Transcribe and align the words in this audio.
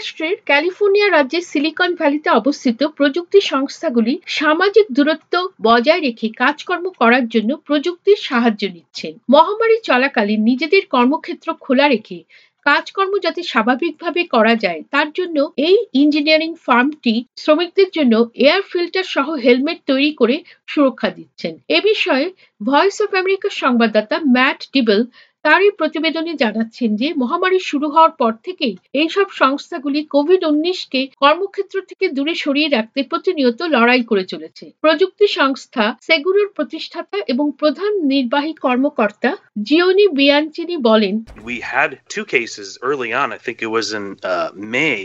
যুক্তরাষ্ট্রের 0.00 0.36
ক্যালিফোর্নিয়া 0.48 1.08
রাজ্যের 1.08 1.48
সিলিকন 1.50 1.90
ভ্যালিতে 2.00 2.28
অবস্থিত 2.30 2.80
প্রযুক্তি 2.98 3.40
সংস্থাগুলি 3.52 4.14
সামাজিক 4.38 4.86
দূরত্ব 4.96 5.34
বজায় 5.66 6.02
রেখে 6.06 6.28
কাজকর্ম 6.42 6.86
করার 7.00 7.24
জন্য 7.34 7.50
প্রযুক্তির 7.66 8.18
সাহায্য 8.28 8.62
নিচ্ছেন। 8.74 9.12
মহামারী 9.34 9.76
চলাকালীন 9.88 10.40
নিজেদের 10.50 10.84
কর্মক্ষেত্র 10.94 11.48
খোলা 11.64 11.86
রেখে 11.88 12.18
কাজকর্ম 12.66 13.12
যাতে 13.24 13.40
স্বাভাবিকভাবে 13.52 14.22
করা 14.34 14.54
যায়, 14.64 14.80
তার 14.94 15.08
জন্য 15.18 15.36
এই 15.68 15.76
ইঞ্জিনিয়ারিং 16.02 16.50
ফার্মটি 16.66 17.14
শ্রমিকদের 17.42 17.88
জন্য 17.96 18.14
এয়ার 18.44 18.62
ফিল্টার 18.70 19.06
সহ 19.14 19.26
হেলমেট 19.44 19.78
তৈরি 19.90 20.10
করে 20.20 20.36
সুরক্ষা 20.68 21.10
দিচ্ছেন। 21.16 21.52
এ 21.76 21.78
বিষয়ে 21.90 22.26
ভয়েস 22.60 22.96
অফ 23.04 23.10
আমেরিকার 23.20 23.54
সংবাদদাতা 23.62 24.16
ম্যাট 24.36 24.60
ডিবেল 24.74 25.00
তার 25.44 25.60
এই 25.62 25.72
প্রতিবেদনে 25.80 26.32
জানাচ্ছেন 26.44 26.90
যে 26.96 27.08
মহামারী 27.22 27.58
শুরু 27.70 27.86
হওয়ার 27.94 28.14
পর 28.20 28.32
থেকেই 28.46 28.74
এইসব 28.94 29.26
সংস্থাগুলি 29.42 30.00
কোভিড 30.14 30.42
উনিশকে 30.50 31.00
কর্মক্ষেত্র 31.22 31.76
থেকে 31.88 32.04
দূরে 32.16 32.34
সরিয়ে 32.44 32.68
রাখতে 32.68 33.00
প্রতিনিয়ত 33.10 33.60
লড়াই 33.74 34.02
করে 34.10 34.24
চলেছে 34.32 34.64
প্রযুক্তি 34.84 35.26
সংস্থা 35.38 35.84
সেগুরোর 36.06 36.48
প্রতিষ্ঠাতা 36.56 37.18
এবং 37.32 37.46
প্রধান 37.60 37.92
নির্বাহী 38.12 38.52
কর্মকর্তা 38.64 39.30
জিওনি 39.62 40.06
বিয়ানচিনি 40.18 40.76
বলেন 40.90 41.14
We 41.44 41.56
had 41.72 41.90
two 42.08 42.24
cases 42.26 42.68
early 42.82 43.10
on. 43.12 43.28
I 43.30 43.38
think 43.38 43.58
it 43.60 43.70
was 43.70 43.86
in 43.92 44.06
uh, 44.24 44.48
May, 44.74 44.98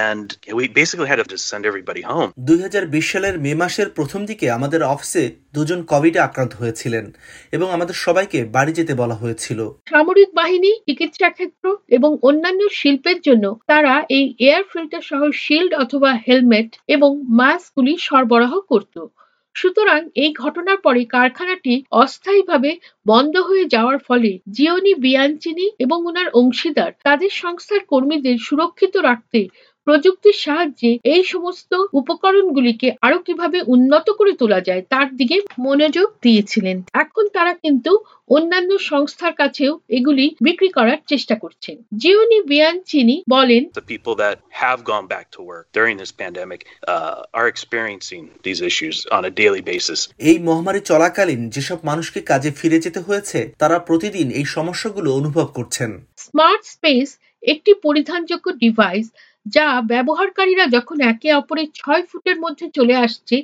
and 0.00 0.26
we 0.50 0.64
basically 0.70 1.08
had 1.08 1.20
to 1.26 1.38
send 1.40 1.62
everybody 1.62 2.02
home. 2.02 2.30
দুই 2.48 2.58
হাজার 2.64 2.84
বিশ 2.94 3.06
সালের 3.12 3.36
মে 3.44 3.52
মাসের 3.62 3.88
প্রথম 3.98 4.20
দিকে 4.30 4.46
আমাদের 4.50 4.80
অফিসে 4.94 5.24
দুজন 5.54 5.80
কোভিডে 5.82 6.20
আক্রান্ত 6.20 6.52
হয়েছিলেন 6.54 7.04
এবং 7.52 7.66
আমাদের 7.70 7.96
সবাইকে 8.04 8.38
বাড়ি 8.56 8.72
যেতে 8.72 8.92
বলা 8.94 9.16
হয়েছিল 9.22 9.60
সামরিক 9.86 10.30
বাহিনী, 10.34 10.70
চিকিৎসা 10.86 11.28
ক্ষেত্র 11.30 11.64
এবং 11.88 12.10
অন্যান্য 12.22 12.60
শিল্পের 12.70 13.18
জন্য 13.20 13.44
তারা 13.66 13.94
এই 14.08 14.26
এয়ার 14.38 14.64
ফিল্টার 14.64 15.02
সহ 15.02 15.20
শিল্ড 15.36 15.72
অথবা 15.74 16.10
হেলমেট 16.26 16.70
এবং 16.88 17.10
মাস্কগুলি 17.30 17.94
সরবরাহ 17.98 18.52
করত। 18.70 18.96
সুতরাং 19.56 20.00
এই 20.14 20.30
ঘটনার 20.34 20.78
পরে 20.78 21.02
কারখানাটি 21.06 21.74
অস্থায়ীভাবে 22.02 22.70
বন্ধ 23.06 23.34
হয়ে 23.40 23.64
যাওয়ার 23.68 23.98
ফলে 23.98 24.30
জিওনি 24.48 24.92
বিয়ানচিনি 24.94 25.66
এবং 25.78 25.98
ওনার 26.06 26.28
অংশীদার, 26.30 26.90
তাদের 27.04 27.30
সংস্থার 27.42 27.82
কর্মীদের 27.84 28.36
সুরক্ষিত 28.38 28.94
রাখতে 29.08 29.40
প্রযুক্তির 29.86 30.36
সাহায্যে 30.38 30.90
এই 31.04 31.24
সমস্ত 31.24 31.70
উপকরণগুলিকে 31.92 32.88
আরও 33.02 33.18
কীভাবে 33.18 33.58
উন্নত 33.66 34.06
করে 34.10 34.32
তোলা 34.32 34.60
যায় 34.60 34.82
তার 34.88 35.08
দিকে 35.16 35.36
মনোযোগ 35.58 36.08
দিয়েছিলেন। 36.22 36.76
এখন 36.94 37.24
তারা 37.28 37.52
কিন্তু 37.54 37.92
অন্যান্য 38.30 38.70
সংস্থার 38.90 39.32
কাছেও 39.32 39.72
এগুলি 39.88 40.26
বিক্রি 40.42 40.68
করার 40.68 40.98
চেষ্টা 41.06 41.34
করছেন। 41.34 41.76
জিওনি 41.96 42.38
বিয়ানচিনি 42.42 43.16
বলেন 43.28 43.62
The 43.80 43.88
people 43.94 44.14
that 44.14 44.36
have 44.62 44.80
gone 44.84 45.06
back 45.14 45.26
to 45.30 45.40
work 45.42 45.64
during 45.72 45.96
this 46.02 46.12
pandemic 46.22 46.60
uh, 46.88 47.38
are 47.38 47.48
experiencing 47.54 48.22
these 48.46 48.60
issues 48.70 48.96
on 49.16 49.22
a 49.24 49.32
daily 49.42 49.62
basis. 49.72 49.98
এই 50.30 50.38
মহামারী 50.38 50.80
চলাকালীন 50.90 51.42
যেসব 51.48 51.78
মানুষকে 51.84 52.20
কাজে 52.30 52.50
ফিরে 52.50 52.78
যেতে 52.80 53.00
হয়েছে 53.00 53.38
তারা 53.58 53.76
প্রতিদিন 53.88 54.26
এই 54.30 54.46
সমস্যাগুলো 54.56 55.08
অনুভব 55.20 55.46
করছেন। 55.58 55.90
স্মার্ট 56.26 56.62
স্পেস 56.74 57.08
একটি 57.42 57.72
পরিধানযোগ্য 57.86 58.46
ডিভাইস 58.64 59.06
যা 59.46 59.66
ব্যবহারকারীরা 59.92 60.64
যখন 60.76 60.96
একে 61.12 61.28
অপরের 61.32 61.68
ছয় 61.74 62.04
ফুটের 62.10 62.38
মধ্যে 62.40 62.66
চলে 62.78 62.94
আসছে 62.96 63.36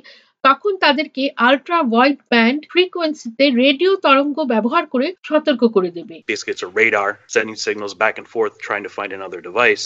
তখন 0.43 0.73
তাদেরকে 0.77 1.23
আলট্রা 1.47 1.79
ওয়াইড 1.91 2.19
ব্যান্ড 2.31 2.61
ফ্রিকোয়েন্সিতে 2.73 3.45
রেডিও 3.63 3.91
তরঙ্গ 4.05 4.37
ব্যবহার 4.53 4.83
করে 4.85 5.07
সতর্ক 5.23 5.61
করে 5.75 5.89
দেবে। 5.91 6.15
Basically, 6.27 6.55
it's 6.55 6.67
a 6.69 6.73
radar 6.81 7.09
sending 7.27 7.57
signals 7.67 7.93
back 8.03 8.15
and 8.17 8.27
forth, 8.33 8.53
trying 8.67 8.85
to 8.87 8.93
find 8.97 9.11
another 9.19 9.39
device 9.49 9.85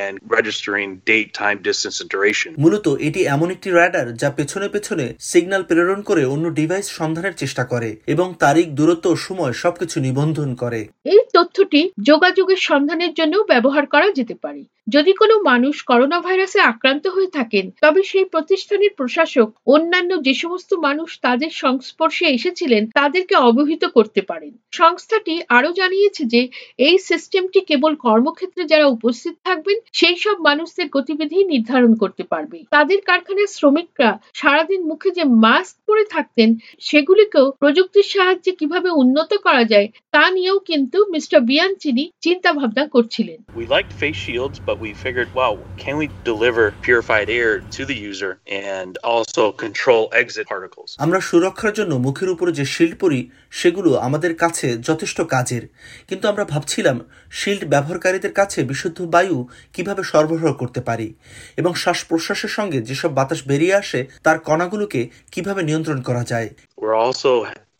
and 0.00 0.14
registering 0.38 0.90
date, 1.04 1.30
time, 1.34 1.58
distance, 1.62 1.96
and 2.02 2.08
duration. 2.16 2.50
মূলত 2.64 2.86
এটি 3.08 3.20
এমন 3.26 3.48
একটি 3.50 3.68
রাডার 3.70 4.06
যা 4.22 4.28
পেছনে 4.30 4.68
পেছনে 4.68 5.06
সিগন্যাল 5.30 5.62
প্রেরণ 5.62 6.00
করে 6.02 6.22
অন্য 6.24 6.46
ডিভাইস 6.50 6.86
সন্ধানের 6.90 7.34
চেষ্টা 7.34 7.64
করে 7.64 7.90
এবং 8.06 8.26
তারিখ 8.38 8.66
দূরত্ব 8.68 9.04
ও 9.10 9.16
সময় 9.16 9.52
সবকিছু 9.52 9.96
নিবন্ধন 10.00 10.50
করে। 10.54 10.80
এই 11.04 11.22
তথ্যটি 11.36 11.80
যোগাযোগের 12.02 12.60
সন্ধানের 12.68 13.12
জন্য 13.14 13.34
ব্যবহার 13.52 13.84
করা 13.86 14.08
যেতে 14.18 14.34
পারে। 14.34 14.60
যদি 14.94 15.12
কোনো 15.12 15.34
মানুষ 15.50 15.76
করোনা 15.90 16.18
ভাইরাসে 16.26 16.60
আক্রান্ত 16.62 17.04
হয়ে 17.06 17.30
থাকেন 17.36 17.64
তবে 17.82 18.00
সেই 18.10 18.26
প্রতিষ্ঠানের 18.34 18.92
প্রশাসক 18.98 19.48
অন্যান্য 19.66 20.10
যে 20.26 20.34
সমস্ত 20.42 20.70
মানুষ 20.86 21.10
তাদের 21.26 21.52
সংস্পর্শে 21.64 22.26
এসেছিলেন 22.36 22.82
তাদেরকে 22.98 23.34
অবহিত 23.48 23.82
করতে 23.96 24.20
পারেন। 24.30 24.52
সংস্থাটি 24.80 25.34
আরও 25.48 25.70
জানিয়েছে 25.72 26.22
যে 26.34 26.42
এই 26.86 26.96
সিস্টেমটি 27.08 27.60
কেবল 27.70 27.92
কর্মক্ষেত্রে 28.06 28.62
যারা 28.72 28.86
উপস্থিত 28.96 29.34
থাকবেন 29.46 29.76
সেই 29.92 30.16
সব 30.24 30.36
মানুষদের 30.48 30.88
গতিবিধি 30.96 31.38
নির্ধারণ 31.52 31.92
করতে 32.02 32.24
পারবে। 32.32 32.58
তাদের 32.74 32.98
কারখানার 33.08 33.54
শ্রমিকরা 33.56 34.10
সারাদিন 34.40 34.80
মুখে 34.90 35.10
যে 35.18 35.24
মাস্ক 35.44 35.74
পরে 35.88 36.04
থাকতেন 36.14 36.48
সেগুলিকেও 36.88 37.46
প্রযুক্তির 37.62 38.06
সাহায্যে 38.14 38.52
কীভাবে 38.60 38.90
উন্নত 39.02 39.30
করা 39.46 39.64
যায় 39.72 39.88
তা 40.14 40.24
নিয়েও 40.36 40.58
কিন্তু 40.70 40.98
মিস্টার 41.14 41.38
বিয়ানচিনি 41.50 42.04
চিন্তা 42.24 42.50
ভাবনা 42.58 42.84
করছিলেন। 42.94 43.38
We 43.58 43.66
liked 43.76 43.94
face 44.02 44.20
shields, 44.26 44.58
but 44.68 44.76
we 44.84 44.90
figured, 45.04 45.30
wow, 45.40 45.52
can 45.84 45.94
we 46.00 46.06
deliver 46.30 46.64
purified 46.88 47.28
air 47.40 47.52
to 47.76 47.82
the 47.90 47.96
user 48.10 48.32
and 48.68 48.92
also 49.12 49.42
control 49.64 50.02
exit 50.22 50.46
particles? 50.54 50.88
আমরা 50.98 51.20
সুরক্ষার 51.20 51.72
জন্য 51.72 51.94
মুখের 51.94 52.28
উপরে 52.28 52.52
যে 52.52 52.64
শিল্ড 52.64 52.98
পরি 52.98 53.30
সেগুলো 53.50 53.94
আমাদের 53.94 54.36
কাছে 54.36 54.78
যথেষ্ট 54.78 55.20
কাজের। 55.20 55.68
কিন্তু 56.08 56.28
আমরা 56.28 56.44
ভাবছিলাম 56.44 57.00
শিল্ড 57.30 57.64
ব্যবহারকারীদের 57.64 58.32
কাছে 58.32 58.64
বিশুদ্ধ 58.64 59.02
বায়ু 59.02 59.48
কীভাবে 59.72 60.02
সরবরাহ 60.02 60.52
করতে 60.52 60.80
পারি? 60.80 61.14
এবং 61.56 61.74
শ্বাস 61.74 62.04
প্রশ্বাসের 62.04 62.48
সঙ্গে 62.48 62.82
যেসব 62.82 63.14
বাতাস 63.14 63.40
বেরিয়ে 63.48 63.74
আসে 63.74 64.06
তার 64.22 64.38
কণাগুলোকে 64.38 65.10
কীভাবে 65.32 65.62
নিয়ন্ত্রণ 65.62 66.00
করা 66.02 66.24
যায়? 66.24 66.48
We're 66.80 66.98
also 67.06 67.30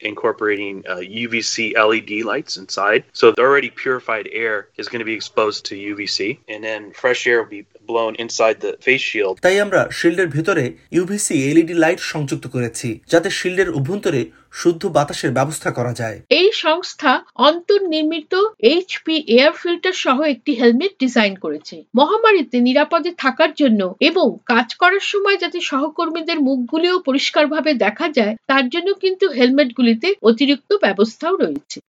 incorporating 0.00 0.84
uh, 0.88 0.96
UVC 0.96 1.74
LED 1.74 2.24
lights 2.24 2.56
inside. 2.56 3.04
So 3.12 3.32
the 3.32 3.42
already 3.42 3.70
purified 3.70 4.28
air 4.32 4.68
is 4.76 4.88
going 4.88 5.00
to 5.00 5.04
be 5.04 5.14
exposed 5.14 5.66
to 5.66 5.74
UVC, 5.74 6.38
and 6.48 6.62
then 6.62 6.92
fresh 6.92 7.26
air 7.26 7.42
will 7.42 7.50
be 7.50 7.66
blown 7.90 8.14
inside 8.24 8.58
the 8.64 8.72
face 8.86 9.04
shield. 9.10 9.34
তাই 9.44 9.56
আমরা 9.64 9.80
শিল্ডের 9.98 10.28
ভিতরে 10.36 10.64
UVC 10.96 11.34
LED 11.50 11.74
light 11.84 12.00
সংযুক্ত 12.12 12.44
করেছি 12.54 12.88
যাতে 13.12 13.28
শিল্ডের 13.38 13.68
অভ্যন্তরে 13.78 14.22
শুদ্ধ 14.60 14.82
বাতাসের 14.96 15.32
ব্যবস্থা 15.38 15.70
করা 15.78 15.92
যায়। 16.00 16.18
এই 16.40 16.48
সংস্থা 16.64 17.12
অন্তর্নির্মিত 17.48 18.32
এইচপি 18.72 19.16
এয়ার 19.36 19.54
ফিল্টার 19.60 19.96
সহ 20.04 20.18
একটি 20.34 20.52
হেলমেট 20.60 20.92
ডিজাইন 21.02 21.34
করেছে। 21.44 21.76
মহামারীতে 21.98 22.56
নিরাপদে 22.68 23.10
থাকার 23.18 23.52
জন্য 23.60 23.80
এবং 24.00 24.28
কাজ 24.52 24.68
করার 24.80 25.04
সময় 25.12 25.38
যাতে 25.42 25.58
সহকর্মীদের 25.70 26.38
মুখগুলিও 26.48 26.96
পরিষ্কারভাবে 27.08 27.70
দেখা 27.84 28.06
যায় 28.18 28.34
তার 28.50 28.64
জন্য 28.68 28.88
কিন্তু 29.04 29.24
হেলমেটগুলিতে 29.38 30.08
অতিরিক্ত 30.30 30.70
ব্যবস্থাও 30.84 31.34
রয়েছে। 31.42 31.78